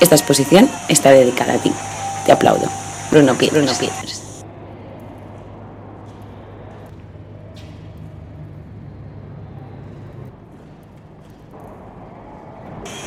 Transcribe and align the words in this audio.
Esta 0.00 0.14
exposición 0.14 0.68
está 0.88 1.10
dedicada 1.10 1.54
a 1.54 1.58
ti. 1.58 1.72
Te 2.26 2.32
aplaudo. 2.32 2.68
Bruno 3.10 3.34
Pieters. 3.34 4.22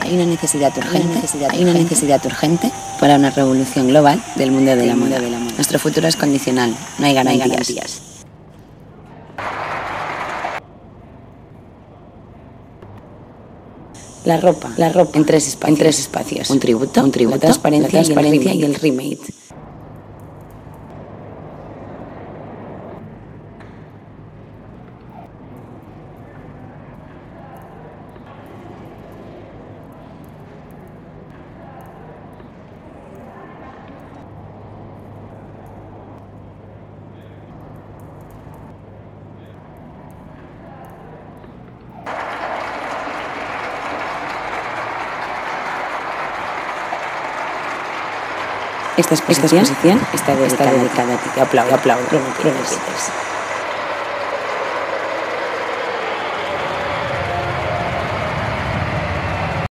Hay 0.01 0.15
una 0.15 0.25
necesidad 0.25 0.75
urgente, 0.75 1.19
hay 1.51 1.61
una 1.61 1.73
necesidad 1.73 2.25
urgente 2.25 2.71
para 2.99 3.17
una 3.17 3.29
revolución 3.29 3.89
global 3.89 4.19
del 4.35 4.51
mundo 4.51 4.75
de 4.75 4.87
la 4.87 4.95
moda. 4.95 5.19
Nuestro 5.19 5.77
futuro 5.77 6.07
es 6.07 6.15
condicional, 6.15 6.75
no 6.97 7.05
hay 7.05 7.13
garantías. 7.13 8.08
La 14.25 14.39
ropa, 14.39 14.71
la 14.77 14.89
ropa 14.89 15.17
en 15.17 15.25
tres 15.25 15.47
espacios, 15.47 15.69
en 15.69 15.83
tres 15.83 15.99
espacios. 15.99 16.49
un 16.49 16.59
tributo, 16.59 17.03
un 17.03 17.11
tributo, 17.11 17.37
la 17.37 17.41
transparencia, 17.41 17.87
la 17.87 18.03
transparencia 18.03 18.53
y 18.53 18.63
el 18.63 18.75
remake. 18.75 19.19
Esta 48.99 49.15
exposición, 49.15 49.63
está 50.13 50.35
dedicada, 50.35 51.13
a 51.13 51.17
ti. 51.17 51.39
Aplaudo, 51.39 51.75
aplaudo. 51.75 52.03